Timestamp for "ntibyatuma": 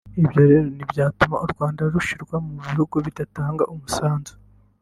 0.75-1.35